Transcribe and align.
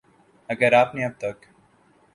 اگر 0.49 0.73
آپ 0.73 0.95
نے 0.95 1.05
اب 1.05 1.11
تک 1.19 1.45